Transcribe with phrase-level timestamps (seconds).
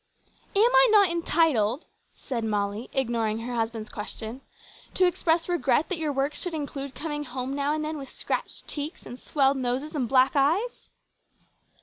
[0.55, 4.41] "Am I not entitled," said Molly, ignoring her husband's question,
[4.95, 8.67] "to express regret that your work should include coming home now and then with scratched
[8.67, 10.89] cheeks, and swelled noses, and black eyes?"